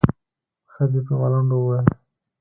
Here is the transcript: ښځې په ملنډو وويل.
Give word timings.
ښځې 0.71 0.99
په 1.07 1.13
ملنډو 1.19 1.57
وويل. 1.59 1.85